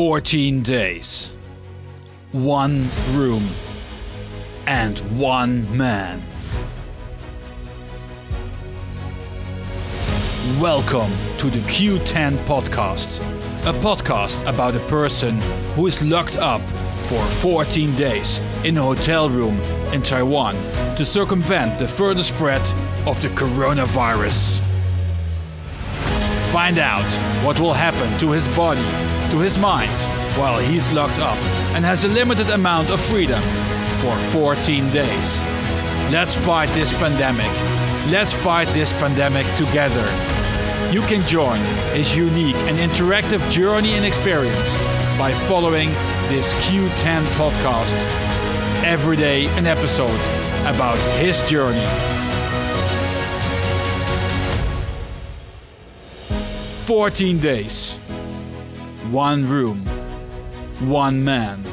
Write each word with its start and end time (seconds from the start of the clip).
14 0.00 0.62
days, 0.62 1.34
one 2.32 2.88
room, 3.10 3.46
and 4.66 4.98
one 5.20 5.76
man. 5.76 6.22
Welcome 10.58 11.12
to 11.36 11.50
the 11.50 11.58
Q10 11.68 12.38
podcast, 12.46 13.20
a 13.68 13.78
podcast 13.80 14.40
about 14.48 14.74
a 14.74 14.80
person 14.86 15.38
who 15.76 15.86
is 15.86 16.00
locked 16.00 16.38
up 16.38 16.62
for 17.10 17.22
14 17.42 17.94
days 17.94 18.40
in 18.64 18.78
a 18.78 18.82
hotel 18.82 19.28
room 19.28 19.60
in 19.92 20.00
Taiwan 20.00 20.54
to 20.96 21.04
circumvent 21.04 21.78
the 21.78 21.86
further 21.86 22.22
spread 22.22 22.66
of 23.06 23.20
the 23.20 23.28
coronavirus. 23.28 24.60
Find 26.52 26.78
out 26.78 27.04
what 27.44 27.60
will 27.60 27.74
happen 27.74 28.18
to 28.20 28.30
his 28.30 28.48
body, 28.56 29.19
to 29.30 29.38
his 29.38 29.58
mind, 29.58 30.00
while 30.38 30.58
he's 30.58 30.92
locked 30.92 31.18
up 31.18 31.36
and 31.74 31.84
has 31.84 32.04
a 32.04 32.08
limited 32.08 32.50
amount 32.50 32.90
of 32.90 33.00
freedom 33.00 33.40
for 34.00 34.16
14 34.32 34.90
days. 34.90 35.40
Let's 36.10 36.34
fight 36.34 36.68
this 36.70 36.92
pandemic. 36.98 37.50
Let's 38.10 38.32
fight 38.32 38.66
this 38.68 38.92
pandemic 38.94 39.46
together. 39.56 40.06
You 40.92 41.02
can 41.02 41.24
join 41.26 41.60
his 41.94 42.16
unique 42.16 42.56
and 42.66 42.76
interactive 42.78 43.48
journey 43.50 43.92
and 43.92 44.04
experience 44.04 44.76
by 45.16 45.32
following 45.46 45.90
this 46.28 46.52
Q10 46.66 47.22
podcast. 47.38 47.94
Every 48.82 49.16
day, 49.16 49.46
an 49.58 49.66
episode 49.66 50.20
about 50.66 50.98
his 51.20 51.40
journey. 51.48 51.86
14 56.86 57.38
days, 57.38 57.99
one 59.10 59.48
room, 59.48 59.84
one 60.88 61.24
man. 61.24 61.64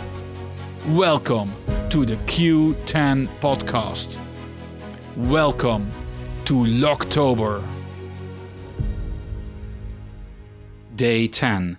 Welcome 0.88 1.54
to 1.92 2.04
the 2.04 2.16
Q10 2.26 3.28
podcast. 3.40 4.18
Welcome 5.16 5.92
to 6.46 6.56
Locktober. 6.56 7.64
Day 10.96 11.28
10. 11.28 11.78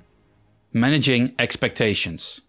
Managing 0.72 1.34
expectations. 1.40 2.40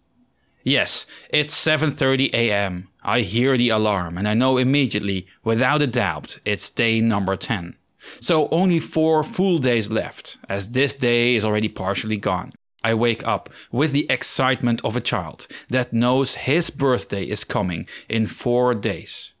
Yes, 0.62 1.04
it's 1.30 1.54
7:30 1.54 2.32
a.m. 2.32 2.90
I 3.02 3.22
hear 3.22 3.56
the 3.56 3.70
alarm 3.70 4.18
and 4.18 4.28
I 4.28 4.34
know 4.34 4.56
immediately 4.56 5.26
without 5.42 5.82
a 5.82 5.88
doubt 5.88 6.38
it's 6.44 6.70
day 6.70 7.00
number 7.00 7.34
10. 7.34 7.76
So 8.20 8.48
only 8.52 8.78
4 8.78 9.24
full 9.24 9.58
days 9.58 9.90
left 9.90 10.38
as 10.48 10.70
this 10.70 10.94
day 10.94 11.34
is 11.34 11.44
already 11.44 11.68
partially 11.68 12.16
gone. 12.16 12.52
I 12.82 12.94
wake 12.94 13.26
up 13.26 13.50
with 13.70 13.92
the 13.92 14.06
excitement 14.10 14.80
of 14.84 14.96
a 14.96 15.00
child 15.00 15.46
that 15.68 15.92
knows 15.92 16.34
his 16.34 16.70
birthday 16.70 17.24
is 17.24 17.44
coming 17.44 17.86
in 18.08 18.26
4 18.26 18.74
days. 18.74 19.34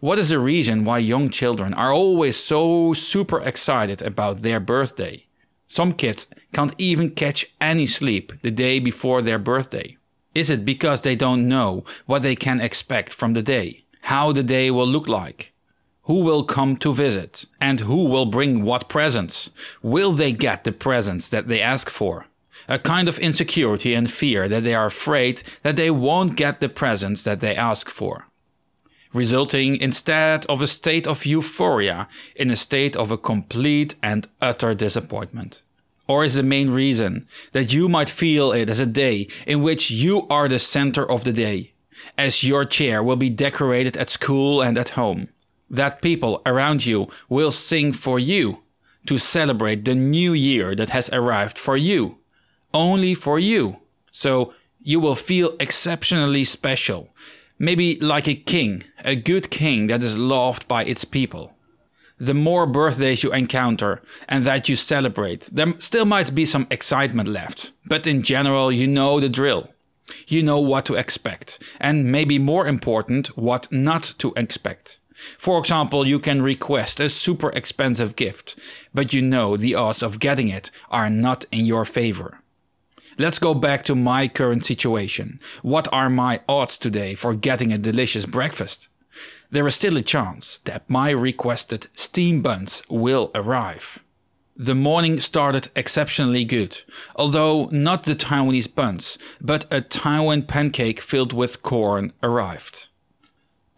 What 0.00 0.18
is 0.18 0.30
the 0.30 0.38
reason 0.38 0.84
why 0.84 0.98
young 0.98 1.30
children 1.30 1.74
are 1.74 1.92
always 1.92 2.36
so 2.36 2.92
super 2.94 3.40
excited 3.40 4.02
about 4.02 4.42
their 4.42 4.60
birthday? 4.60 5.26
Some 5.66 5.92
kids 5.92 6.26
can't 6.52 6.74
even 6.78 7.10
catch 7.10 7.46
any 7.60 7.86
sleep 7.86 8.32
the 8.42 8.50
day 8.50 8.80
before 8.80 9.22
their 9.22 9.38
birthday. 9.38 9.96
Is 10.34 10.50
it 10.50 10.64
because 10.64 11.02
they 11.02 11.14
don't 11.14 11.48
know 11.48 11.84
what 12.06 12.22
they 12.22 12.36
can 12.36 12.60
expect 12.60 13.12
from 13.12 13.34
the 13.34 13.42
day? 13.42 13.84
How 14.02 14.32
the 14.32 14.42
day 14.42 14.70
will 14.70 14.86
look 14.86 15.08
like? 15.08 15.52
Who 16.02 16.20
will 16.20 16.44
come 16.44 16.76
to 16.78 16.92
visit? 16.94 17.44
And 17.60 17.80
who 17.80 18.04
will 18.04 18.24
bring 18.24 18.62
what 18.62 18.88
presents? 18.88 19.50
Will 19.82 20.12
they 20.12 20.32
get 20.32 20.64
the 20.64 20.72
presents 20.72 21.28
that 21.28 21.48
they 21.48 21.60
ask 21.60 21.90
for? 21.90 22.26
A 22.66 22.78
kind 22.78 23.08
of 23.08 23.18
insecurity 23.18 23.94
and 23.94 24.10
fear 24.10 24.48
that 24.48 24.64
they 24.64 24.74
are 24.74 24.86
afraid 24.86 25.42
that 25.62 25.76
they 25.76 25.90
won't 25.90 26.36
get 26.36 26.60
the 26.60 26.68
presents 26.68 27.22
that 27.22 27.40
they 27.40 27.54
ask 27.54 27.88
for. 27.88 28.26
Resulting 29.12 29.76
instead 29.80 30.44
of 30.46 30.60
a 30.60 30.66
state 30.66 31.06
of 31.06 31.24
euphoria 31.24 32.08
in 32.36 32.50
a 32.50 32.56
state 32.56 32.96
of 32.96 33.10
a 33.10 33.16
complete 33.16 33.94
and 34.02 34.28
utter 34.40 34.74
disappointment. 34.74 35.62
Or 36.06 36.24
is 36.24 36.34
the 36.34 36.42
main 36.42 36.70
reason 36.70 37.26
that 37.52 37.72
you 37.72 37.88
might 37.88 38.10
feel 38.10 38.52
it 38.52 38.68
as 38.68 38.80
a 38.80 38.86
day 38.86 39.28
in 39.46 39.62
which 39.62 39.90
you 39.90 40.26
are 40.28 40.48
the 40.48 40.58
center 40.58 41.08
of 41.08 41.24
the 41.24 41.32
day, 41.32 41.72
as 42.16 42.44
your 42.44 42.64
chair 42.64 43.02
will 43.02 43.16
be 43.16 43.30
decorated 43.30 43.96
at 43.96 44.10
school 44.10 44.62
and 44.62 44.78
at 44.78 44.90
home? 44.90 45.28
That 45.70 46.00
people 46.00 46.40
around 46.46 46.86
you 46.86 47.08
will 47.28 47.52
sing 47.52 47.92
for 47.92 48.18
you 48.18 48.62
to 49.06 49.18
celebrate 49.18 49.84
the 49.84 49.94
new 49.94 50.32
year 50.32 50.74
that 50.74 50.90
has 50.90 51.10
arrived 51.10 51.58
for 51.58 51.76
you, 51.76 52.17
only 52.72 53.14
for 53.14 53.38
you. 53.38 53.78
So 54.10 54.54
you 54.80 55.00
will 55.00 55.14
feel 55.14 55.56
exceptionally 55.60 56.44
special, 56.44 57.10
maybe 57.58 57.98
like 58.00 58.28
a 58.28 58.34
king, 58.34 58.84
a 59.04 59.16
good 59.16 59.50
king 59.50 59.88
that 59.88 60.02
is 60.02 60.16
loved 60.16 60.68
by 60.68 60.84
its 60.84 61.04
people 61.04 61.54
the 62.18 62.34
more 62.34 62.66
birthdays 62.66 63.22
you 63.22 63.32
encounter 63.32 64.02
and 64.28 64.44
that 64.44 64.68
you 64.68 64.76
celebrate, 64.76 65.48
there 65.52 65.72
still 65.78 66.04
might 66.04 66.34
be 66.34 66.44
some 66.44 66.66
excitement 66.70 67.28
left. 67.28 67.72
But 67.86 68.06
in 68.06 68.22
general, 68.22 68.72
you 68.72 68.86
know 68.86 69.20
the 69.20 69.28
drill. 69.28 69.68
You 70.26 70.42
know 70.42 70.58
what 70.58 70.86
to 70.86 70.94
expect, 70.94 71.62
and 71.80 72.10
maybe 72.10 72.38
more 72.38 72.66
important, 72.66 73.36
what 73.36 73.70
not 73.70 74.14
to 74.18 74.32
expect. 74.36 74.98
For 75.36 75.58
example, 75.58 76.06
you 76.06 76.18
can 76.18 76.40
request 76.40 76.98
a 76.98 77.10
super 77.10 77.50
expensive 77.50 78.16
gift, 78.16 78.58
but 78.94 79.12
you 79.12 79.20
know 79.20 79.56
the 79.56 79.74
odds 79.74 80.02
of 80.02 80.18
getting 80.18 80.48
it 80.48 80.70
are 80.90 81.10
not 81.10 81.44
in 81.52 81.66
your 81.66 81.84
favor. 81.84 82.40
Let's 83.18 83.38
go 83.38 83.52
back 83.52 83.82
to 83.84 83.94
my 83.94 84.28
current 84.28 84.64
situation. 84.64 85.40
What 85.62 85.88
are 85.92 86.08
my 86.08 86.40
odds 86.48 86.78
today 86.78 87.14
for 87.14 87.34
getting 87.34 87.72
a 87.72 87.78
delicious 87.78 88.26
breakfast? 88.26 88.88
there 89.50 89.66
is 89.66 89.74
still 89.74 89.96
a 89.96 90.02
chance 90.02 90.58
that 90.64 90.88
my 90.90 91.10
requested 91.10 91.88
steam 91.94 92.42
buns 92.42 92.82
will 92.90 93.30
arrive. 93.34 94.02
The 94.56 94.74
morning 94.74 95.20
started 95.20 95.68
exceptionally 95.76 96.44
good, 96.44 96.82
although 97.14 97.68
not 97.70 98.04
the 98.04 98.16
Taiwanese 98.16 98.74
buns, 98.74 99.16
but 99.40 99.66
a 99.70 99.80
Taiwan 99.80 100.42
pancake 100.42 101.00
filled 101.00 101.32
with 101.32 101.62
corn 101.62 102.12
arrived. 102.22 102.88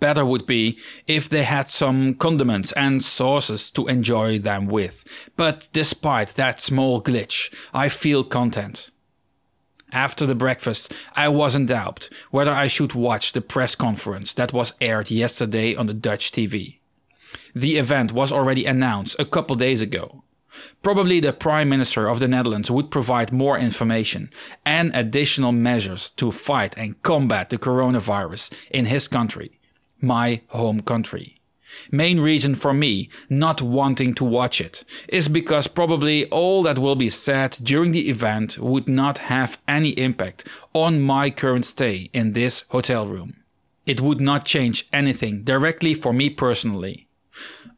Better 0.00 0.24
would 0.24 0.46
be 0.46 0.78
if 1.06 1.28
they 1.28 1.42
had 1.42 1.68
some 1.68 2.14
condiments 2.14 2.72
and 2.72 3.04
sauces 3.04 3.70
to 3.72 3.86
enjoy 3.86 4.38
them 4.38 4.66
with, 4.66 5.28
but 5.36 5.68
despite 5.74 6.30
that 6.30 6.60
small 6.60 7.02
glitch, 7.02 7.54
I 7.74 7.90
feel 7.90 8.24
content. 8.24 8.90
After 9.92 10.26
the 10.26 10.34
breakfast, 10.34 10.92
I 11.14 11.28
was 11.28 11.54
in 11.54 11.66
doubt 11.66 12.08
whether 12.30 12.52
I 12.52 12.68
should 12.68 12.94
watch 12.94 13.32
the 13.32 13.40
press 13.40 13.74
conference 13.74 14.32
that 14.34 14.52
was 14.52 14.74
aired 14.80 15.10
yesterday 15.10 15.74
on 15.74 15.86
the 15.86 15.94
Dutch 15.94 16.30
TV. 16.30 16.78
The 17.54 17.76
event 17.76 18.12
was 18.12 18.32
already 18.32 18.66
announced 18.66 19.16
a 19.18 19.24
couple 19.24 19.56
days 19.56 19.82
ago. 19.82 20.24
Probably 20.82 21.20
the 21.20 21.32
Prime 21.32 21.68
Minister 21.68 22.08
of 22.08 22.20
the 22.20 22.28
Netherlands 22.28 22.70
would 22.70 22.90
provide 22.90 23.32
more 23.32 23.58
information 23.58 24.30
and 24.64 24.90
additional 24.94 25.52
measures 25.52 26.10
to 26.10 26.30
fight 26.30 26.74
and 26.76 27.00
combat 27.02 27.50
the 27.50 27.58
coronavirus 27.58 28.52
in 28.70 28.86
his 28.86 29.06
country, 29.08 29.60
my 30.00 30.42
home 30.48 30.80
country. 30.80 31.39
Main 31.90 32.20
reason 32.20 32.54
for 32.54 32.72
me 32.72 33.08
not 33.28 33.60
wanting 33.60 34.14
to 34.14 34.24
watch 34.24 34.60
it 34.60 34.84
is 35.08 35.28
because 35.28 35.66
probably 35.66 36.26
all 36.30 36.62
that 36.62 36.78
will 36.78 36.96
be 36.96 37.10
said 37.10 37.58
during 37.62 37.92
the 37.92 38.08
event 38.08 38.58
would 38.58 38.88
not 38.88 39.18
have 39.18 39.60
any 39.66 39.90
impact 39.90 40.48
on 40.72 41.00
my 41.00 41.30
current 41.30 41.66
stay 41.66 42.10
in 42.12 42.32
this 42.32 42.64
hotel 42.70 43.06
room. 43.06 43.42
It 43.86 44.00
would 44.00 44.20
not 44.20 44.44
change 44.44 44.86
anything 44.92 45.42
directly 45.42 45.94
for 45.94 46.12
me 46.12 46.30
personally. 46.30 47.08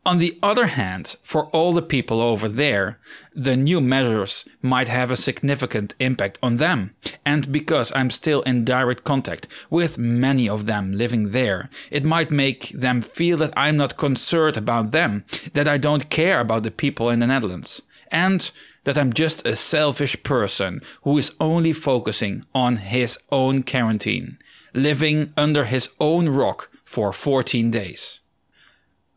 On 0.05 0.19
the 0.19 0.37
other 0.43 0.67
hand, 0.67 1.17
for 1.23 1.47
all 1.47 1.73
the 1.73 1.81
people 1.81 2.21
over 2.21 2.49
there, 2.49 2.99
the 3.35 3.57
new 3.57 3.81
measures 3.81 4.45
might 4.61 4.89
have 4.89 5.13
a 5.13 5.17
significant 5.17 5.95
impact 6.01 6.39
on 6.43 6.57
them. 6.57 6.95
And 7.25 7.53
because 7.53 7.93
I'm 7.95 8.11
still 8.11 8.43
in 8.43 8.65
direct 8.65 9.05
contact 9.05 9.47
with 9.71 9.99
many 9.99 10.49
of 10.49 10.67
them 10.67 10.91
living 10.91 11.31
there, 11.31 11.71
it 11.91 12.05
might 12.05 12.33
make 12.33 12.71
them 12.71 13.01
feel 13.01 13.37
that 13.39 13.53
I'm 13.57 13.77
not 13.77 13.97
concerned 13.97 14.57
about 14.57 14.91
them, 14.91 15.25
that 15.53 15.69
I 15.69 15.79
don't 15.79 16.11
care 16.11 16.41
about 16.41 16.65
the 16.65 16.73
people 16.73 17.09
in 17.09 17.21
the 17.21 17.29
Netherlands, 17.29 17.83
and 18.11 18.51
that 18.83 18.99
I'm 18.99 19.13
just 19.13 19.47
a 19.47 19.55
selfish 19.55 20.21
person 20.25 20.81
who 21.03 21.17
is 21.17 21.37
only 21.39 21.73
focusing 21.73 22.45
on 22.53 22.77
his 22.79 23.19
own 23.31 23.63
quarantine, 23.63 24.39
living 24.75 25.33
under 25.37 25.65
his 25.65 25.91
own 26.01 26.29
rock 26.29 26.71
for 26.85 27.13
14 27.13 27.71
days. 27.71 28.19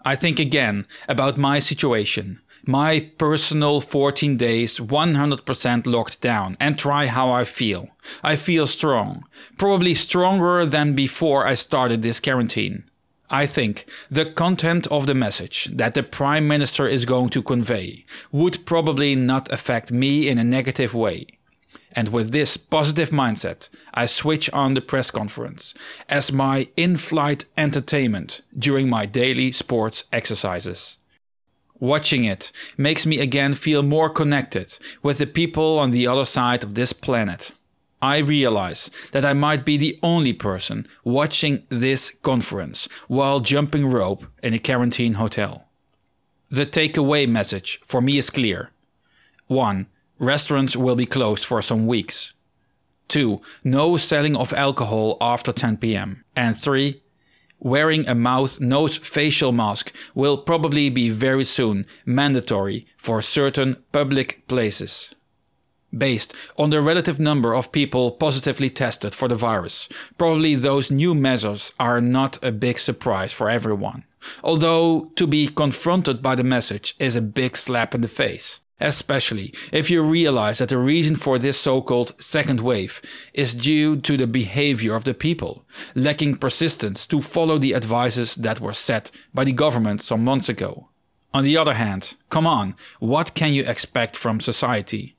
I 0.05 0.15
think 0.15 0.39
again 0.39 0.85
about 1.09 1.35
my 1.35 1.57
situation, 1.59 2.39
my 2.67 3.11
personal 3.17 3.81
14 3.81 4.37
days 4.37 4.77
100% 4.77 5.87
locked 5.87 6.21
down, 6.21 6.57
and 6.59 6.77
try 6.77 7.07
how 7.07 7.31
I 7.31 7.43
feel. 7.43 7.89
I 8.23 8.35
feel 8.35 8.67
strong, 8.67 9.23
probably 9.57 9.95
stronger 9.95 10.63
than 10.65 10.93
before 10.93 11.47
I 11.47 11.55
started 11.55 12.03
this 12.03 12.19
quarantine. 12.19 12.83
I 13.31 13.47
think 13.47 13.85
the 14.11 14.25
content 14.25 14.85
of 14.87 15.07
the 15.07 15.15
message 15.15 15.65
that 15.73 15.95
the 15.95 16.03
Prime 16.03 16.47
Minister 16.47 16.87
is 16.87 17.05
going 17.05 17.29
to 17.29 17.41
convey 17.41 18.05
would 18.31 18.65
probably 18.65 19.15
not 19.15 19.51
affect 19.51 19.91
me 19.91 20.29
in 20.29 20.37
a 20.37 20.43
negative 20.43 20.93
way. 20.93 21.25
And 21.95 22.09
with 22.09 22.31
this 22.31 22.57
positive 22.57 23.09
mindset, 23.09 23.69
I 23.93 24.05
switch 24.05 24.49
on 24.51 24.73
the 24.73 24.81
press 24.81 25.09
conference 25.09 25.73
as 26.09 26.31
my 26.31 26.67
in 26.75 26.97
flight 26.97 27.45
entertainment 27.55 28.41
during 28.57 28.89
my 28.89 29.05
daily 29.05 29.53
sports 29.53 30.03
exercises. 30.11 30.97
Watching 31.79 32.25
it 32.25 32.51
makes 32.77 33.05
me 33.05 33.19
again 33.19 33.53
feel 33.53 33.81
more 33.81 34.09
connected 34.09 34.77
with 35.01 35.19
the 35.19 35.27
people 35.27 35.79
on 35.79 35.91
the 35.91 36.07
other 36.07 36.25
side 36.25 36.63
of 36.63 36.73
this 36.73 36.91
planet. 36.93 37.51
I 38.01 38.17
realize 38.17 38.91
that 39.13 39.25
I 39.25 39.33
might 39.33 39.65
be 39.65 39.77
the 39.77 39.97
only 40.03 40.33
person 40.33 40.87
watching 41.03 41.63
this 41.69 42.11
conference 42.11 42.87
while 43.07 43.39
jumping 43.39 43.87
rope 43.87 44.25
in 44.43 44.53
a 44.53 44.59
quarantine 44.59 45.13
hotel. 45.13 45.67
The 46.49 46.65
takeaway 46.65 47.27
message 47.27 47.79
for 47.83 48.01
me 48.01 48.17
is 48.17 48.29
clear. 48.29 48.71
1. 49.47 49.87
Restaurants 50.19 50.75
will 50.75 50.95
be 50.95 51.05
closed 51.05 51.45
for 51.45 51.61
some 51.61 51.87
weeks. 51.87 52.33
2. 53.09 53.41
No 53.63 53.97
selling 53.97 54.35
of 54.35 54.53
alcohol 54.53 55.17
after 55.21 55.51
10 55.51 55.77
pm. 55.77 56.23
And 56.35 56.59
3. 56.59 57.01
Wearing 57.59 58.07
a 58.07 58.15
mouth 58.15 58.59
nose 58.59 58.97
facial 58.97 59.51
mask 59.51 59.93
will 60.13 60.37
probably 60.37 60.89
be 60.89 61.09
very 61.09 61.45
soon 61.45 61.85
mandatory 62.05 62.85
for 62.97 63.21
certain 63.21 63.77
public 63.91 64.47
places 64.47 65.15
based 65.97 66.33
on 66.57 66.69
the 66.69 66.81
relative 66.81 67.19
number 67.19 67.53
of 67.53 67.71
people 67.71 68.11
positively 68.11 68.69
tested 68.69 69.15
for 69.15 69.27
the 69.27 69.35
virus. 69.35 69.87
Probably 70.17 70.55
those 70.55 70.91
new 70.91 71.15
measures 71.15 71.71
are 71.79 72.01
not 72.01 72.43
a 72.43 72.51
big 72.51 72.79
surprise 72.79 73.31
for 73.31 73.49
everyone. 73.49 74.03
Although 74.43 75.11
to 75.15 75.27
be 75.27 75.47
confronted 75.47 76.21
by 76.21 76.35
the 76.35 76.43
message 76.43 76.95
is 76.99 77.15
a 77.15 77.21
big 77.21 77.55
slap 77.55 77.93
in 77.93 78.01
the 78.01 78.07
face. 78.07 78.59
Especially 78.79 79.53
if 79.71 79.89
you 79.89 80.01
realize 80.01 80.57
that 80.57 80.69
the 80.69 80.77
reason 80.77 81.15
for 81.15 81.39
this 81.39 81.57
so 81.57 81.81
called 81.81 82.21
second 82.21 82.59
wave 82.59 83.01
is 83.33 83.55
due 83.55 83.95
to 83.95 84.17
the 84.17 84.27
behavior 84.27 84.95
of 84.95 85.05
the 85.05 85.13
people, 85.13 85.65
lacking 85.95 86.35
persistence 86.35 87.07
to 87.07 87.21
follow 87.21 87.57
the 87.57 87.73
advices 87.73 88.35
that 88.35 88.59
were 88.59 88.73
set 88.73 89.11
by 89.33 89.45
the 89.45 89.53
government 89.53 90.03
some 90.03 90.25
months 90.25 90.49
ago. 90.49 90.89
On 91.33 91.43
the 91.43 91.57
other 91.57 91.73
hand, 91.73 92.15
come 92.29 92.45
on, 92.45 92.75
what 92.99 93.33
can 93.33 93.53
you 93.53 93.63
expect 93.63 94.17
from 94.17 94.41
society? 94.41 95.15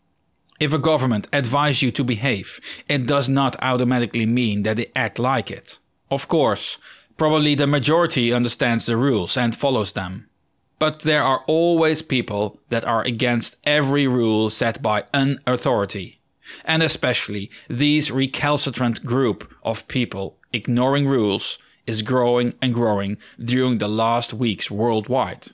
If 0.61 0.73
a 0.73 0.79
government 0.79 1.29
advises 1.33 1.83
you 1.83 1.91
to 1.93 2.05
behave, 2.05 2.61
it 2.89 3.07
does 3.07 3.29
not 3.29 3.57
automatically 3.63 4.27
mean 4.27 4.63
that 4.63 4.77
they 4.77 4.91
act 4.95 5.19
like 5.19 5.51
it. 5.51 5.79
Of 6.11 6.29
course, 6.29 6.79
probably 7.17 7.55
the 7.55 7.67
majority 7.67 8.33
understands 8.33 8.87
the 8.87 8.97
rules 8.97 9.37
and 9.37 9.57
follows 9.57 9.93
them. 9.93 10.29
But 10.79 11.01
there 11.01 11.23
are 11.23 11.43
always 11.47 12.03
people 12.03 12.59
that 12.69 12.85
are 12.85 13.03
against 13.03 13.57
every 13.65 14.07
rule 14.07 14.51
set 14.51 14.83
by 14.83 15.05
an 15.15 15.41
authority. 15.47 16.21
And 16.65 16.83
especially 16.83 17.51
these 17.69 18.11
recalcitrant 18.11 19.05
group 19.05 19.53
of 19.63 19.89
people 19.89 20.39
ignoring 20.53 21.09
rules 21.09 21.59
is 21.87 22.03
growing 22.03 22.55
and 22.61 22.75
growing 22.75 23.19
during 23.43 23.79
the 23.79 23.89
last 23.89 24.33
weeks 24.33 24.71
worldwide 24.71 25.53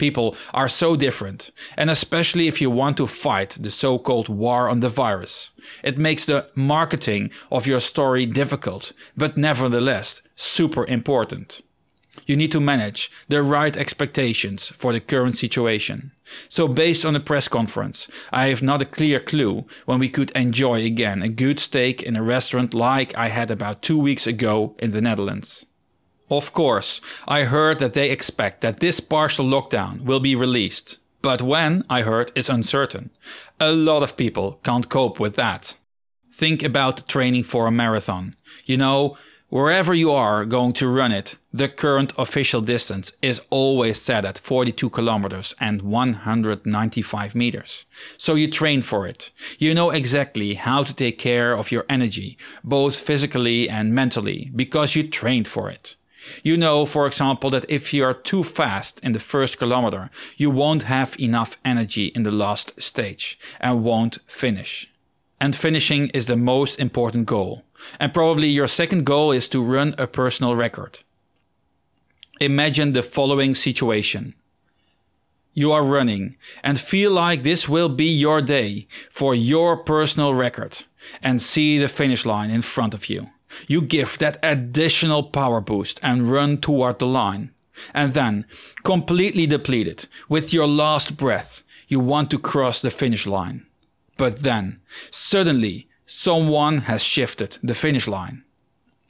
people 0.00 0.34
are 0.52 0.68
so 0.68 0.96
different, 0.96 1.52
and 1.76 1.90
especially 1.90 2.48
if 2.48 2.60
you 2.60 2.70
want 2.70 2.96
to 2.96 3.06
fight 3.06 3.50
the 3.60 3.70
so 3.70 3.98
called 3.98 4.28
war 4.28 4.68
on 4.68 4.80
the 4.80 4.88
virus. 4.88 5.50
It 5.84 5.98
makes 5.98 6.24
the 6.24 6.46
marketing 6.56 7.30
of 7.52 7.66
your 7.66 7.80
story 7.80 8.26
difficult, 8.26 8.92
but 9.16 9.36
nevertheless 9.36 10.22
super 10.34 10.84
important. 10.86 11.60
You 12.26 12.36
need 12.36 12.52
to 12.52 12.60
manage 12.60 13.10
the 13.28 13.42
right 13.42 13.76
expectations 13.76 14.68
for 14.68 14.92
the 14.92 15.00
current 15.00 15.36
situation. 15.36 16.12
So, 16.48 16.68
based 16.68 17.04
on 17.04 17.14
the 17.14 17.20
press 17.20 17.48
conference, 17.48 18.06
I 18.32 18.46
have 18.46 18.62
not 18.62 18.82
a 18.82 18.86
clear 18.86 19.20
clue 19.20 19.64
when 19.86 19.98
we 19.98 20.08
could 20.08 20.30
enjoy 20.32 20.84
again 20.84 21.22
a 21.22 21.28
good 21.28 21.58
steak 21.58 22.02
in 22.02 22.16
a 22.16 22.22
restaurant 22.22 22.72
like 22.74 23.16
I 23.16 23.28
had 23.28 23.50
about 23.50 23.82
two 23.82 23.98
weeks 23.98 24.26
ago 24.26 24.76
in 24.78 24.92
the 24.92 25.00
Netherlands. 25.00 25.66
Of 26.30 26.52
course, 26.52 27.00
I 27.26 27.44
heard 27.44 27.80
that 27.80 27.94
they 27.94 28.10
expect 28.10 28.60
that 28.60 28.78
this 28.78 29.00
partial 29.00 29.44
lockdown 29.44 30.02
will 30.02 30.20
be 30.20 30.36
released. 30.36 30.98
But 31.22 31.42
when, 31.42 31.84
I 31.90 32.02
heard, 32.02 32.32
is 32.34 32.48
uncertain. 32.48 33.10
A 33.58 33.72
lot 33.72 34.02
of 34.02 34.16
people 34.16 34.60
can't 34.62 34.88
cope 34.88 35.20
with 35.20 35.34
that. 35.34 35.76
Think 36.32 36.62
about 36.62 37.08
training 37.08 37.44
for 37.44 37.66
a 37.66 37.72
marathon. 37.72 38.36
You 38.64 38.76
know, 38.76 39.16
wherever 39.50 39.92
you 39.92 40.12
are 40.12 40.44
going 40.44 40.72
to 40.72 40.88
run 40.88 41.12
it, 41.12 41.36
the 41.52 41.68
current 41.68 42.12
official 42.16 42.60
distance 42.60 43.12
is 43.20 43.42
always 43.50 44.00
set 44.00 44.24
at 44.24 44.38
42 44.38 44.88
kilometers 44.90 45.54
and 45.60 45.82
195 45.82 47.34
meters. 47.34 47.84
So 48.16 48.34
you 48.36 48.48
train 48.48 48.82
for 48.82 49.06
it. 49.06 49.30
You 49.58 49.74
know 49.74 49.90
exactly 49.90 50.54
how 50.54 50.84
to 50.84 50.94
take 50.94 51.18
care 51.18 51.52
of 51.52 51.72
your 51.72 51.84
energy, 51.88 52.38
both 52.64 52.98
physically 52.98 53.68
and 53.68 53.94
mentally, 53.94 54.50
because 54.54 54.94
you 54.94 55.06
trained 55.08 55.48
for 55.48 55.68
it. 55.68 55.96
You 56.42 56.56
know, 56.56 56.86
for 56.86 57.06
example, 57.06 57.50
that 57.50 57.64
if 57.68 57.92
you 57.92 58.04
are 58.04 58.14
too 58.14 58.42
fast 58.42 59.00
in 59.02 59.12
the 59.12 59.18
first 59.18 59.58
kilometer, 59.58 60.10
you 60.36 60.50
won't 60.50 60.84
have 60.84 61.18
enough 61.18 61.56
energy 61.64 62.06
in 62.06 62.22
the 62.22 62.30
last 62.30 62.80
stage 62.80 63.38
and 63.60 63.82
won't 63.82 64.18
finish. 64.26 64.90
And 65.40 65.56
finishing 65.56 66.08
is 66.10 66.26
the 66.26 66.36
most 66.36 66.78
important 66.78 67.26
goal. 67.26 67.64
And 67.98 68.12
probably 68.12 68.48
your 68.48 68.68
second 68.68 69.06
goal 69.06 69.32
is 69.32 69.48
to 69.48 69.62
run 69.62 69.94
a 69.96 70.06
personal 70.06 70.54
record. 70.54 71.00
Imagine 72.40 72.92
the 72.92 73.02
following 73.02 73.54
situation. 73.54 74.34
You 75.52 75.72
are 75.72 75.82
running 75.82 76.36
and 76.62 76.78
feel 76.78 77.10
like 77.10 77.42
this 77.42 77.68
will 77.68 77.88
be 77.88 78.04
your 78.04 78.40
day 78.40 78.86
for 79.10 79.34
your 79.34 79.76
personal 79.76 80.34
record 80.34 80.84
and 81.22 81.42
see 81.42 81.78
the 81.78 81.88
finish 81.88 82.24
line 82.24 82.50
in 82.50 82.62
front 82.62 82.94
of 82.94 83.08
you. 83.08 83.30
You 83.66 83.82
give 83.82 84.18
that 84.18 84.38
additional 84.42 85.24
power 85.24 85.60
boost 85.60 85.98
and 86.02 86.30
run 86.30 86.58
toward 86.58 86.98
the 86.98 87.06
line. 87.06 87.50
And 87.94 88.14
then, 88.14 88.44
completely 88.84 89.46
depleted, 89.46 90.06
with 90.28 90.52
your 90.52 90.66
last 90.66 91.16
breath, 91.16 91.62
you 91.88 91.98
want 91.98 92.30
to 92.30 92.38
cross 92.38 92.80
the 92.80 92.90
finish 92.90 93.26
line. 93.26 93.66
But 94.20 94.40
then, 94.40 94.82
suddenly, 95.10 95.88
someone 96.04 96.82
has 96.82 97.02
shifted 97.02 97.56
the 97.62 97.74
finish 97.74 98.06
line. 98.06 98.44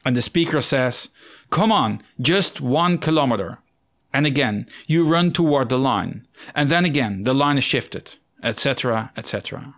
And 0.05 0.15
the 0.15 0.23
speaker 0.23 0.61
says, 0.61 1.09
Come 1.51 1.73
on, 1.73 2.01
just 2.21 2.61
one 2.61 2.97
kilometer. 2.97 3.59
And 4.13 4.25
again, 4.25 4.69
you 4.87 5.03
run 5.03 5.33
toward 5.33 5.69
the 5.69 5.79
line. 5.79 6.29
And 6.55 6.71
then 6.71 6.85
again, 6.85 7.25
the 7.25 7.35
line 7.35 7.59
is 7.59 7.65
shifted, 7.65 8.19
etc., 8.41 9.11
etc. 9.17 9.75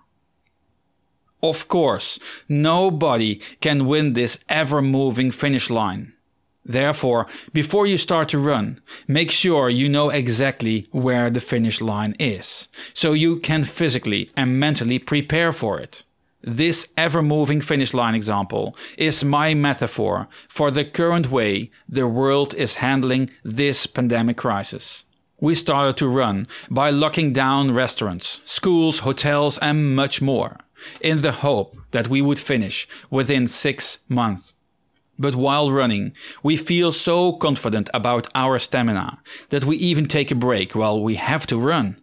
Of 1.42 1.66
course, 1.66 2.18
nobody 2.46 3.36
can 3.62 3.86
win 3.86 4.12
this 4.12 4.44
ever 4.50 4.82
moving 4.82 5.30
finish 5.30 5.70
line. 5.70 6.12
Therefore, 6.64 7.26
before 7.52 7.86
you 7.86 7.98
start 7.98 8.28
to 8.30 8.38
run, 8.38 8.80
make 9.08 9.30
sure 9.30 9.68
you 9.68 9.88
know 9.88 10.10
exactly 10.10 10.86
where 10.92 11.28
the 11.28 11.40
finish 11.40 11.80
line 11.80 12.14
is, 12.20 12.68
so 12.94 13.12
you 13.12 13.40
can 13.40 13.64
physically 13.64 14.30
and 14.36 14.60
mentally 14.60 14.98
prepare 14.98 15.52
for 15.52 15.80
it. 15.80 16.04
This 16.44 16.88
ever 16.96 17.22
moving 17.22 17.60
finish 17.60 17.94
line 17.94 18.14
example 18.14 18.76
is 18.98 19.24
my 19.24 19.54
metaphor 19.54 20.28
for 20.48 20.70
the 20.70 20.84
current 20.84 21.30
way 21.30 21.70
the 21.88 22.08
world 22.08 22.54
is 22.54 22.76
handling 22.76 23.30
this 23.44 23.86
pandemic 23.86 24.36
crisis. 24.36 25.04
We 25.40 25.54
started 25.56 25.96
to 25.96 26.08
run 26.08 26.46
by 26.70 26.90
locking 26.90 27.32
down 27.32 27.74
restaurants, 27.74 28.40
schools, 28.44 29.00
hotels, 29.00 29.58
and 29.58 29.96
much 29.96 30.22
more 30.22 30.58
in 31.00 31.22
the 31.22 31.32
hope 31.32 31.76
that 31.90 32.08
we 32.08 32.22
would 32.22 32.38
finish 32.38 32.88
within 33.10 33.48
six 33.48 34.00
months. 34.08 34.54
But 35.22 35.36
while 35.36 35.70
running, 35.70 36.14
we 36.42 36.56
feel 36.56 36.90
so 36.90 37.32
confident 37.34 37.88
about 37.94 38.26
our 38.34 38.58
stamina 38.58 39.20
that 39.50 39.64
we 39.64 39.76
even 39.76 40.06
take 40.06 40.32
a 40.32 40.42
break 40.48 40.74
while 40.74 41.00
we 41.00 41.14
have 41.14 41.46
to 41.46 41.56
run 41.56 41.96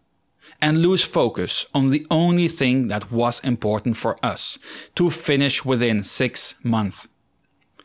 and 0.61 0.81
lose 0.81 1.03
focus 1.03 1.65
on 1.73 1.89
the 1.89 2.07
only 2.09 2.47
thing 2.47 2.88
that 2.88 3.11
was 3.11 3.41
important 3.41 3.97
for 3.97 4.13
us 4.25 4.57
to 4.95 5.09
finish 5.09 5.65
within 5.65 6.01
six 6.01 6.55
months. 6.63 7.09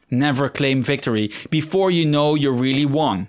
Never 0.09 0.49
claim 0.49 0.83
victory 0.83 1.31
before 1.51 1.91
you 1.91 2.07
know 2.07 2.37
you 2.37 2.53
really 2.53 2.87
won. 2.87 3.27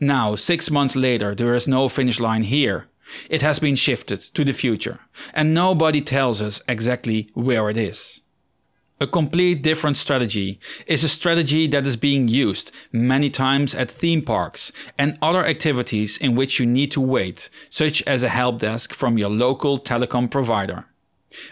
Now, 0.00 0.34
six 0.34 0.70
months 0.70 0.96
later, 0.96 1.34
there 1.34 1.54
is 1.54 1.68
no 1.68 1.90
finish 1.90 2.18
line 2.20 2.44
here. 2.44 2.88
It 3.28 3.42
has 3.42 3.58
been 3.58 3.76
shifted 3.76 4.20
to 4.34 4.44
the 4.44 4.52
future, 4.52 5.00
and 5.34 5.52
nobody 5.52 6.00
tells 6.00 6.40
us 6.40 6.62
exactly 6.66 7.28
where 7.34 7.68
it 7.68 7.76
is. 7.76 8.22
A 9.00 9.06
complete 9.06 9.62
different 9.62 9.96
strategy 9.96 10.58
is 10.88 11.04
a 11.04 11.08
strategy 11.08 11.68
that 11.68 11.86
is 11.86 11.96
being 11.96 12.26
used 12.26 12.72
many 12.90 13.30
times 13.30 13.72
at 13.72 13.90
theme 13.90 14.22
parks 14.22 14.72
and 14.98 15.16
other 15.22 15.46
activities 15.46 16.18
in 16.18 16.34
which 16.34 16.58
you 16.58 16.66
need 16.66 16.90
to 16.92 17.00
wait, 17.00 17.48
such 17.70 18.02
as 18.08 18.24
a 18.24 18.28
help 18.28 18.58
desk 18.58 18.92
from 18.92 19.16
your 19.16 19.30
local 19.30 19.78
telecom 19.78 20.28
provider. 20.28 20.86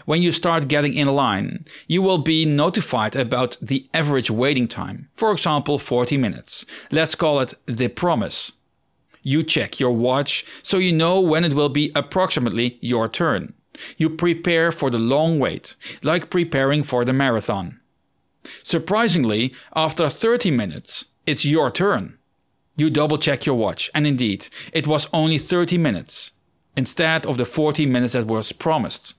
When 0.05 0.21
you 0.21 0.33
start 0.33 0.67
getting 0.67 0.95
in 0.95 1.07
line, 1.07 1.63
you 1.87 2.01
will 2.01 2.17
be 2.17 2.43
notified 2.43 3.15
about 3.15 3.57
the 3.61 3.87
average 3.93 4.29
waiting 4.29 4.67
time, 4.67 5.07
for 5.13 5.31
example 5.31 5.79
40 5.79 6.17
minutes. 6.17 6.65
Let's 6.91 7.15
call 7.15 7.39
it 7.39 7.53
the 7.65 7.87
promise 7.87 8.51
you 9.23 9.43
check 9.43 9.79
your 9.79 9.91
watch 9.91 10.45
so 10.63 10.77
you 10.77 10.93
know 10.93 11.19
when 11.19 11.43
it 11.43 11.53
will 11.53 11.69
be 11.69 11.91
approximately 11.95 12.77
your 12.81 13.09
turn. 13.09 13.53
You 13.97 14.09
prepare 14.09 14.71
for 14.71 14.89
the 14.89 14.99
long 14.99 15.39
wait, 15.39 15.75
like 16.03 16.29
preparing 16.29 16.83
for 16.83 17.05
the 17.05 17.13
marathon. 17.13 17.79
Surprisingly, 18.63 19.53
after 19.75 20.09
30 20.09 20.51
minutes, 20.51 21.05
it's 21.25 21.45
your 21.45 21.71
turn. 21.71 22.17
You 22.75 22.89
double 22.89 23.17
check 23.17 23.45
your 23.45 23.55
watch, 23.55 23.89
and 23.93 24.05
indeed, 24.05 24.47
it 24.71 24.87
was 24.87 25.07
only 25.11 25.37
30 25.37 25.77
minutes, 25.77 26.31
instead 26.75 27.25
of 27.25 27.37
the 27.37 27.45
40 27.45 27.85
minutes 27.85 28.13
that 28.13 28.27
was 28.27 28.51
promised. 28.51 29.15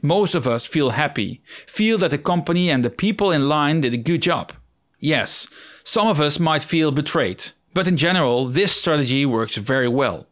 Most 0.00 0.34
of 0.34 0.46
us 0.46 0.66
feel 0.66 0.90
happy, 0.90 1.40
feel 1.44 1.98
that 1.98 2.10
the 2.10 2.18
company 2.18 2.70
and 2.70 2.84
the 2.84 2.90
people 2.90 3.30
in 3.30 3.48
line 3.48 3.82
did 3.82 3.94
a 3.94 3.98
good 3.98 4.22
job. 4.22 4.52
Yes, 4.98 5.48
some 5.84 6.06
of 6.06 6.20
us 6.20 6.38
might 6.38 6.62
feel 6.62 6.92
betrayed, 6.92 7.52
but 7.74 7.88
in 7.88 7.96
general, 7.96 8.46
this 8.46 8.72
strategy 8.72 9.26
works 9.26 9.56
very 9.56 9.88
well. 9.88 10.26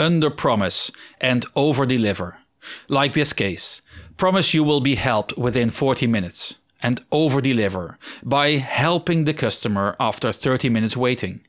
Under 0.00 0.30
promise 0.30 0.90
and 1.20 1.46
over 1.54 1.86
deliver. 1.86 2.38
Like 2.88 3.12
this 3.12 3.32
case, 3.32 3.82
promise 4.16 4.54
you 4.54 4.64
will 4.64 4.80
be 4.80 4.94
helped 4.94 5.36
within 5.36 5.70
40 5.70 6.06
minutes 6.06 6.58
and 6.82 7.00
over 7.10 7.40
deliver 7.40 7.98
by 8.22 8.50
helping 8.52 9.24
the 9.24 9.34
customer 9.34 9.96
after 10.00 10.32
30 10.32 10.68
minutes 10.68 10.96
waiting. 10.96 11.40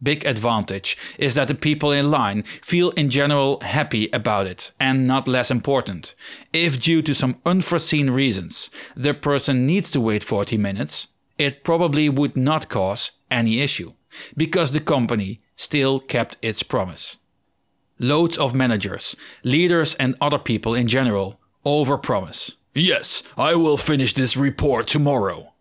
Big 0.00 0.24
advantage 0.24 0.96
is 1.18 1.34
that 1.34 1.48
the 1.48 1.54
people 1.54 1.90
in 1.90 2.10
line 2.10 2.42
feel 2.42 2.90
in 2.90 3.10
general 3.10 3.58
happy 3.62 4.08
about 4.12 4.46
it 4.46 4.70
and 4.78 5.08
not 5.08 5.26
less 5.26 5.50
important. 5.50 6.14
If 6.52 6.80
due 6.80 7.02
to 7.02 7.14
some 7.14 7.40
unforeseen 7.44 8.10
reasons 8.10 8.70
the 8.94 9.14
person 9.14 9.66
needs 9.66 9.90
to 9.92 10.00
wait 10.00 10.22
40 10.22 10.56
minutes, 10.56 11.08
it 11.36 11.64
probably 11.64 12.08
would 12.08 12.36
not 12.36 12.68
cause 12.68 13.12
any 13.30 13.60
issue 13.60 13.94
because 14.36 14.70
the 14.70 14.80
company 14.80 15.40
still 15.56 15.98
kept 15.98 16.36
its 16.42 16.62
promise. 16.62 17.16
Loads 17.98 18.38
of 18.38 18.54
managers, 18.54 19.16
leaders, 19.42 19.94
and 19.96 20.14
other 20.20 20.38
people 20.38 20.74
in 20.74 20.86
general 20.88 21.40
overpromise. 21.66 22.54
Yes, 22.74 23.22
I 23.36 23.54
will 23.54 23.76
finish 23.76 24.14
this 24.14 24.36
report 24.36 24.86
tomorrow. 24.86 25.52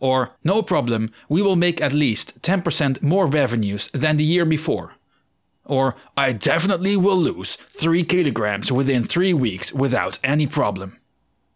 Or, 0.00 0.30
no 0.42 0.62
problem, 0.62 1.12
we 1.28 1.42
will 1.42 1.56
make 1.56 1.80
at 1.80 1.92
least 1.92 2.40
10% 2.42 3.02
more 3.02 3.26
revenues 3.26 3.88
than 3.92 4.16
the 4.16 4.24
year 4.24 4.44
before. 4.44 4.94
Or, 5.64 5.94
I 6.16 6.32
definitely 6.32 6.96
will 6.96 7.16
lose 7.16 7.56
3 7.56 8.02
kilograms 8.04 8.72
within 8.72 9.04
3 9.04 9.32
weeks 9.34 9.72
without 9.72 10.18
any 10.24 10.46
problem. 10.46 10.98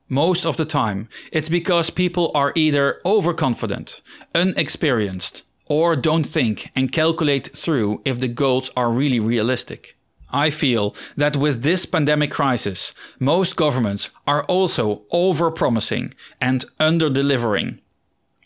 Most 0.09 0.47
of 0.47 0.57
the 0.57 0.65
time, 0.65 1.09
it's 1.33 1.51
because 1.51 1.91
people 1.91 2.31
are 2.35 2.53
either 2.55 3.01
overconfident, 3.05 4.01
unexperienced, 4.35 5.43
or 5.67 5.97
don't 5.97 6.25
think 6.25 6.71
and 6.75 6.91
calculate 6.91 7.55
through 7.55 8.01
if 8.07 8.21
the 8.21 8.29
goals 8.29 8.71
are 8.75 8.91
really 8.91 9.21
realistic. 9.21 9.98
I 10.31 10.51
feel 10.51 10.95
that 11.17 11.37
with 11.37 11.63
this 11.63 11.87
pandemic 11.87 12.31
crisis, 12.31 12.93
most 13.19 13.57
governments 13.57 14.11
are 14.27 14.45
also 14.45 15.03
over 15.11 15.51
promising 15.51 16.15
and 16.41 16.65
under 16.79 17.09
delivering. 17.09 17.81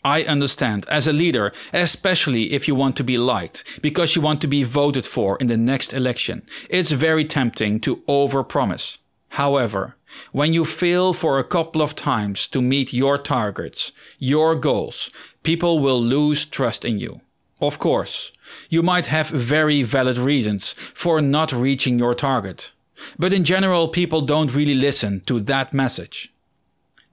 I 0.05 0.23
understand 0.23 0.85
as 0.89 1.07
a 1.07 1.13
leader, 1.13 1.53
especially 1.71 2.51
if 2.51 2.67
you 2.67 2.75
want 2.75 2.97
to 2.97 3.03
be 3.03 3.17
liked, 3.17 3.81
because 3.81 4.15
you 4.15 4.21
want 4.21 4.41
to 4.41 4.47
be 4.47 4.63
voted 4.63 5.05
for 5.05 5.37
in 5.37 5.47
the 5.47 5.57
next 5.57 5.93
election, 5.93 6.43
it's 6.69 6.91
very 6.91 7.23
tempting 7.23 7.79
to 7.81 8.03
over 8.07 8.43
promise. 8.43 8.97
However, 9.29 9.95
when 10.31 10.53
you 10.53 10.65
fail 10.65 11.13
for 11.13 11.39
a 11.39 11.43
couple 11.43 11.81
of 11.81 11.95
times 11.95 12.47
to 12.49 12.61
meet 12.61 12.93
your 12.93 13.17
targets, 13.17 13.91
your 14.19 14.55
goals, 14.55 15.09
people 15.41 15.79
will 15.79 16.01
lose 16.01 16.45
trust 16.45 16.85
in 16.85 16.99
you. 16.99 17.21
Of 17.63 17.79
course, 17.79 18.33
you 18.69 18.83
might 18.83 19.05
have 19.05 19.29
very 19.29 19.83
valid 19.83 20.17
reasons 20.17 20.73
for 20.73 21.21
not 21.21 21.53
reaching 21.53 21.97
your 21.97 22.13
target. 22.13 22.73
But 23.17 23.31
in 23.31 23.45
general, 23.45 23.87
people 23.87 24.19
don't 24.19 24.53
really 24.53 24.75
listen 24.75 25.21
to 25.27 25.39
that 25.39 25.73
message. 25.73 26.33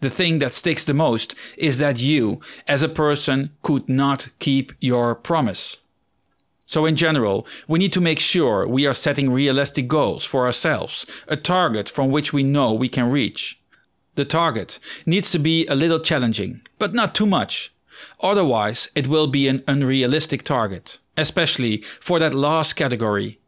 The 0.01 0.11
thing 0.11 0.41
that 0.41 0.53
sticks 0.53 0.85
the 0.85 0.93
most 0.93 1.37
is 1.57 1.79
that 1.79 2.01
you, 2.01 2.41
as 2.67 2.83
a 2.83 2.89
person, 2.89 3.51
could 3.63 3.89
not 3.89 4.31
keep 4.41 4.73
your 4.81 5.15
promise. 5.15 5.77
So, 6.67 6.85
in 6.85 6.97
general, 6.97 7.47
we 7.69 7.79
need 7.79 7.93
to 7.93 8.01
make 8.01 8.19
sure 8.19 8.67
we 8.67 8.87
are 8.87 8.95
setting 8.95 9.31
realistic 9.31 9.87
goals 9.87 10.25
for 10.25 10.47
ourselves, 10.47 11.07
a 11.29 11.37
target 11.37 11.89
from 11.89 12.11
which 12.11 12.33
we 12.33 12.43
know 12.43 12.73
we 12.73 12.89
can 12.89 13.09
reach. 13.09 13.61
The 14.17 14.25
target 14.25 14.81
needs 15.07 15.31
to 15.31 15.39
be 15.39 15.67
a 15.69 15.77
little 15.77 16.01
challenging, 16.01 16.63
but 16.81 16.93
not 16.93 17.15
too 17.15 17.27
much, 17.27 17.73
Otherwise, 18.21 18.89
it 18.95 19.07
will 19.07 19.27
be 19.27 19.49
an 19.49 19.63
unrealistic 19.67 20.43
target, 20.43 20.99
especially 21.17 21.79
for 21.83 22.19
that 22.19 22.35
last 22.35 22.75
category. 22.75 23.39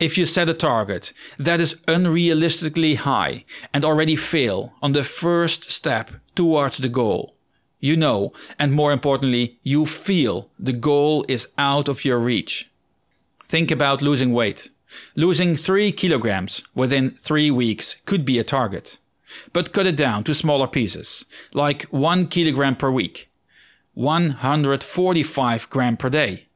If 0.00 0.18
you 0.18 0.26
set 0.26 0.48
a 0.48 0.54
target 0.54 1.12
that 1.38 1.60
is 1.60 1.80
unrealistically 1.86 2.96
high 2.96 3.44
and 3.72 3.84
already 3.84 4.16
fail 4.16 4.72
on 4.82 4.92
the 4.92 5.04
first 5.04 5.70
step 5.70 6.10
towards 6.34 6.78
the 6.78 6.88
goal, 6.88 7.36
you 7.78 7.96
know, 7.96 8.32
and 8.58 8.72
more 8.72 8.92
importantly, 8.92 9.58
you 9.62 9.86
feel 9.86 10.50
the 10.58 10.72
goal 10.72 11.24
is 11.28 11.48
out 11.56 11.88
of 11.88 12.04
your 12.04 12.18
reach. 12.18 12.70
Think 13.44 13.70
about 13.70 14.02
losing 14.02 14.32
weight. 14.32 14.70
Losing 15.14 15.56
3 15.56 15.92
kilograms 15.92 16.62
within 16.74 17.10
3 17.10 17.50
weeks 17.50 17.96
could 18.04 18.24
be 18.24 18.38
a 18.38 18.44
target. 18.44 18.98
But 19.52 19.72
cut 19.72 19.86
it 19.86 19.96
down 19.96 20.24
to 20.24 20.34
smaller 20.34 20.66
pieces, 20.66 21.24
like 21.54 21.82
1 21.84 22.26
kilogram 22.26 22.76
per 22.76 22.90
week 22.90 23.28
145 23.94 25.70
gram 25.70 25.96
per 25.96 26.08
day. 26.08 26.46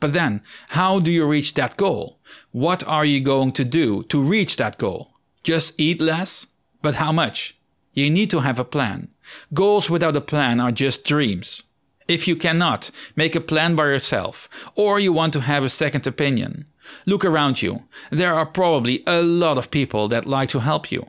But 0.00 0.12
then, 0.12 0.42
how 0.68 1.00
do 1.00 1.10
you 1.10 1.26
reach 1.26 1.54
that 1.54 1.76
goal? 1.76 2.18
What 2.52 2.86
are 2.86 3.04
you 3.04 3.20
going 3.20 3.52
to 3.52 3.64
do 3.64 4.02
to 4.04 4.20
reach 4.22 4.56
that 4.56 4.78
goal? 4.78 5.12
Just 5.42 5.78
eat 5.78 6.00
less? 6.00 6.46
But 6.82 6.96
how 6.96 7.12
much? 7.12 7.58
You 7.94 8.10
need 8.10 8.30
to 8.30 8.40
have 8.40 8.58
a 8.58 8.64
plan. 8.64 9.08
Goals 9.54 9.88
without 9.88 10.16
a 10.16 10.20
plan 10.20 10.60
are 10.60 10.72
just 10.72 11.04
dreams. 11.04 11.62
If 12.08 12.28
you 12.28 12.36
cannot 12.36 12.90
make 13.16 13.34
a 13.34 13.40
plan 13.40 13.74
by 13.74 13.86
yourself, 13.86 14.48
or 14.76 15.00
you 15.00 15.12
want 15.12 15.32
to 15.32 15.40
have 15.40 15.64
a 15.64 15.68
second 15.68 16.06
opinion, 16.06 16.66
look 17.06 17.24
around 17.24 17.62
you. 17.62 17.84
There 18.10 18.34
are 18.34 18.46
probably 18.46 19.02
a 19.06 19.22
lot 19.22 19.58
of 19.58 19.70
people 19.70 20.08
that 20.08 20.26
like 20.26 20.50
to 20.50 20.60
help 20.60 20.92
you. 20.92 21.06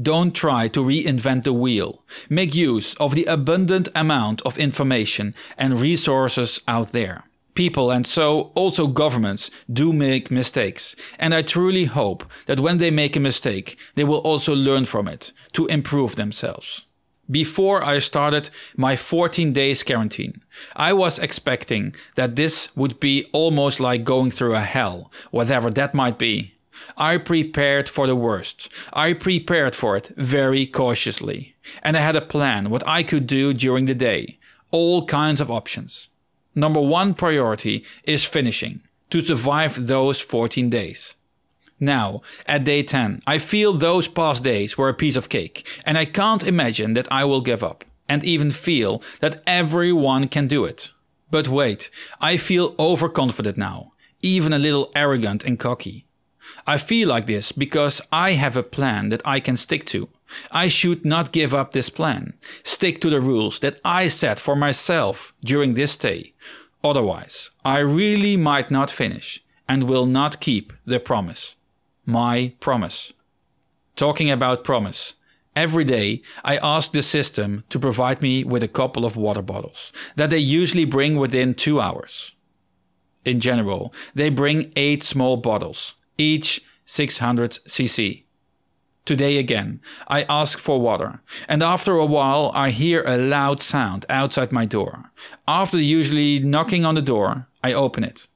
Don't 0.00 0.32
try 0.32 0.68
to 0.68 0.84
reinvent 0.84 1.42
the 1.42 1.52
wheel. 1.52 2.04
Make 2.30 2.54
use 2.54 2.94
of 2.94 3.14
the 3.14 3.24
abundant 3.24 3.88
amount 3.94 4.42
of 4.42 4.56
information 4.56 5.34
and 5.56 5.80
resources 5.80 6.60
out 6.68 6.92
there. 6.92 7.24
People 7.54 7.90
and 7.90 8.06
so 8.06 8.52
also 8.54 8.86
governments 8.86 9.50
do 9.72 9.92
make 9.92 10.30
mistakes, 10.30 10.94
and 11.18 11.34
I 11.34 11.42
truly 11.42 11.86
hope 11.86 12.24
that 12.46 12.60
when 12.60 12.78
they 12.78 12.92
make 12.92 13.16
a 13.16 13.20
mistake, 13.20 13.76
they 13.96 14.04
will 14.04 14.18
also 14.18 14.54
learn 14.54 14.84
from 14.84 15.08
it 15.08 15.32
to 15.54 15.66
improve 15.66 16.14
themselves. 16.14 16.86
Before 17.28 17.84
I 17.84 17.98
started 17.98 18.48
my 18.76 18.94
14 18.94 19.52
days 19.52 19.82
quarantine, 19.82 20.40
I 20.76 20.92
was 20.92 21.18
expecting 21.18 21.96
that 22.14 22.36
this 22.36 22.74
would 22.76 23.00
be 23.00 23.26
almost 23.32 23.80
like 23.80 24.04
going 24.04 24.30
through 24.30 24.54
a 24.54 24.60
hell, 24.60 25.10
whatever 25.32 25.68
that 25.70 25.94
might 25.94 26.16
be. 26.16 26.57
I 26.96 27.18
prepared 27.18 27.88
for 27.88 28.06
the 28.06 28.16
worst. 28.16 28.68
I 28.92 29.12
prepared 29.12 29.74
for 29.74 29.96
it 29.96 30.08
very 30.16 30.66
cautiously. 30.66 31.54
And 31.82 31.96
I 31.96 32.00
had 32.00 32.16
a 32.16 32.20
plan 32.20 32.70
what 32.70 32.86
I 32.86 33.02
could 33.02 33.26
do 33.26 33.52
during 33.52 33.86
the 33.86 33.94
day. 33.94 34.38
All 34.70 35.06
kinds 35.06 35.40
of 35.40 35.50
options. 35.50 36.08
Number 36.54 36.80
one 36.80 37.14
priority 37.14 37.84
is 38.04 38.24
finishing 38.24 38.82
to 39.10 39.22
survive 39.22 39.86
those 39.86 40.20
14 40.20 40.68
days. 40.70 41.14
Now, 41.80 42.22
at 42.46 42.64
day 42.64 42.82
10, 42.82 43.22
I 43.26 43.38
feel 43.38 43.72
those 43.72 44.08
past 44.08 44.42
days 44.42 44.76
were 44.76 44.88
a 44.88 44.94
piece 44.94 45.14
of 45.16 45.28
cake, 45.28 45.66
and 45.86 45.96
I 45.96 46.04
can't 46.04 46.44
imagine 46.44 46.94
that 46.94 47.10
I 47.10 47.24
will 47.24 47.40
give 47.40 47.62
up, 47.62 47.84
and 48.08 48.24
even 48.24 48.50
feel 48.50 49.00
that 49.20 49.42
everyone 49.46 50.26
can 50.26 50.48
do 50.48 50.64
it. 50.64 50.90
But 51.30 51.46
wait, 51.46 51.90
I 52.20 52.36
feel 52.36 52.74
overconfident 52.78 53.56
now, 53.56 53.92
even 54.20 54.52
a 54.52 54.58
little 54.58 54.90
arrogant 54.96 55.44
and 55.44 55.58
cocky. 55.58 56.07
I 56.66 56.78
feel 56.78 57.08
like 57.08 57.26
this 57.26 57.52
because 57.52 58.00
I 58.12 58.32
have 58.32 58.56
a 58.56 58.62
plan 58.62 59.08
that 59.10 59.22
I 59.24 59.40
can 59.40 59.56
stick 59.56 59.84
to. 59.86 60.08
I 60.50 60.68
should 60.68 61.04
not 61.04 61.32
give 61.32 61.54
up 61.54 61.72
this 61.72 61.90
plan. 61.90 62.34
Stick 62.62 63.00
to 63.00 63.10
the 63.10 63.20
rules 63.20 63.60
that 63.60 63.80
I 63.84 64.08
set 64.08 64.38
for 64.38 64.56
myself 64.56 65.32
during 65.42 65.74
this 65.74 65.92
stay. 65.92 66.34
Otherwise, 66.84 67.50
I 67.64 67.78
really 67.78 68.36
might 68.36 68.70
not 68.70 68.90
finish 68.90 69.42
and 69.68 69.84
will 69.84 70.06
not 70.06 70.40
keep 70.40 70.72
the 70.84 71.00
promise. 71.00 71.56
My 72.04 72.52
promise. 72.60 73.12
Talking 73.96 74.30
about 74.30 74.64
promise. 74.64 75.14
Every 75.56 75.84
day, 75.84 76.22
I 76.44 76.56
ask 76.58 76.92
the 76.92 77.02
system 77.02 77.64
to 77.68 77.80
provide 77.80 78.22
me 78.22 78.44
with 78.44 78.62
a 78.62 78.68
couple 78.68 79.04
of 79.04 79.16
water 79.16 79.42
bottles 79.42 79.92
that 80.14 80.30
they 80.30 80.38
usually 80.38 80.84
bring 80.84 81.16
within 81.16 81.52
two 81.54 81.80
hours. 81.80 82.32
In 83.24 83.40
general, 83.40 83.92
they 84.14 84.30
bring 84.30 84.72
eight 84.76 85.02
small 85.02 85.36
bottles 85.36 85.94
each 86.18 86.62
600 86.86 87.52
cc. 87.66 88.24
Today 89.04 89.38
again, 89.38 89.80
I 90.06 90.24
ask 90.24 90.58
for 90.58 90.78
water, 90.78 91.22
and 91.48 91.62
after 91.62 91.92
a 91.94 92.04
while, 92.04 92.50
I 92.54 92.68
hear 92.68 93.02
a 93.06 93.16
loud 93.16 93.62
sound 93.62 94.04
outside 94.10 94.52
my 94.52 94.66
door. 94.66 95.10
After 95.46 95.78
usually 95.78 96.40
knocking 96.40 96.84
on 96.84 96.94
the 96.94 97.00
door, 97.00 97.46
I 97.64 97.72
open 97.72 98.04
it, 98.04 98.28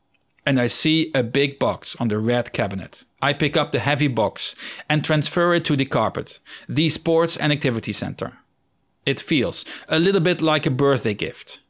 and 0.46 0.58
I 0.58 0.68
see 0.68 1.10
a 1.14 1.22
big 1.22 1.58
box 1.58 1.94
on 2.00 2.08
the 2.08 2.18
red 2.18 2.54
cabinet. 2.54 3.04
I 3.20 3.34
pick 3.34 3.56
up 3.56 3.72
the 3.72 3.80
heavy 3.80 4.08
box 4.08 4.54
and 4.88 5.04
transfer 5.04 5.52
it 5.52 5.64
to 5.66 5.76
the 5.76 5.84
carpet, 5.84 6.40
the 6.68 6.88
sports 6.88 7.36
and 7.36 7.52
activity 7.52 7.92
center. 7.92 8.38
It 9.04 9.20
feels 9.20 9.64
a 9.88 9.98
little 9.98 10.20
bit 10.20 10.40
like 10.40 10.64
a 10.64 10.70
birthday 10.70 11.14
gift. 11.14 11.60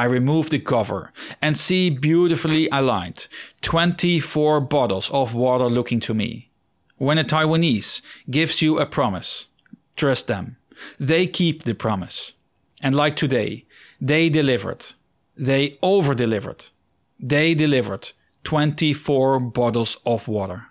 I 0.00 0.04
remove 0.04 0.48
the 0.48 0.58
cover 0.58 1.12
and 1.42 1.58
see 1.58 1.90
beautifully 1.90 2.70
aligned 2.72 3.28
24 3.60 4.62
bottles 4.62 5.10
of 5.10 5.34
water 5.34 5.66
looking 5.66 6.00
to 6.00 6.14
me. 6.14 6.48
When 6.96 7.18
a 7.18 7.22
Taiwanese 7.22 8.00
gives 8.30 8.62
you 8.62 8.78
a 8.78 8.86
promise, 8.86 9.48
trust 9.96 10.26
them. 10.26 10.56
They 10.98 11.26
keep 11.26 11.64
the 11.64 11.74
promise. 11.74 12.32
And 12.82 12.94
like 12.96 13.14
today, 13.14 13.66
they 14.00 14.30
delivered. 14.30 14.86
They 15.36 15.76
over 15.82 16.14
delivered. 16.14 16.64
They 17.18 17.52
delivered 17.52 18.12
24 18.44 19.38
bottles 19.50 19.98
of 20.06 20.28
water. 20.28 20.69